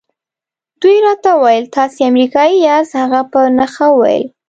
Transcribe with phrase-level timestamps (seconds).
[0.81, 2.93] دوی راته وویل تاسي امریکایی یاست.
[3.03, 4.25] هغه په نښه وویل.